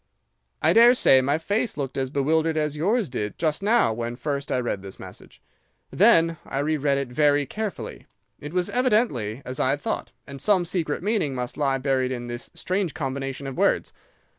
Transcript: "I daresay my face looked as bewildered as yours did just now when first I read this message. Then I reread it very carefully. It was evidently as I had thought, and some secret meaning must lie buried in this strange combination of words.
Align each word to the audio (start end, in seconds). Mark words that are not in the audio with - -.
"I 0.63 0.73
daresay 0.73 1.21
my 1.21 1.37
face 1.37 1.77
looked 1.77 1.95
as 1.95 2.09
bewildered 2.09 2.57
as 2.57 2.75
yours 2.75 3.07
did 3.07 3.37
just 3.37 3.61
now 3.61 3.93
when 3.93 4.15
first 4.15 4.51
I 4.51 4.57
read 4.59 4.81
this 4.81 4.99
message. 4.99 5.43
Then 5.91 6.37
I 6.43 6.57
reread 6.57 6.97
it 6.97 7.09
very 7.09 7.45
carefully. 7.45 8.07
It 8.39 8.51
was 8.51 8.71
evidently 8.71 9.43
as 9.45 9.59
I 9.59 9.69
had 9.69 9.81
thought, 9.81 10.09
and 10.25 10.41
some 10.41 10.65
secret 10.65 11.03
meaning 11.03 11.35
must 11.35 11.55
lie 11.55 11.77
buried 11.77 12.11
in 12.11 12.25
this 12.25 12.49
strange 12.55 12.95
combination 12.95 13.45
of 13.45 13.59
words. 13.59 13.93